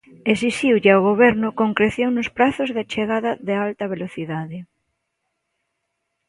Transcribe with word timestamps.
Esixiulle 0.33 0.89
ao 0.91 1.05
goberno 1.09 1.47
concreción 1.61 2.09
nos 2.13 2.29
prazos 2.37 2.69
de 2.77 2.83
chagada 2.91 3.31
da 3.47 3.55
alta 3.67 3.85
velocidade. 3.93 4.57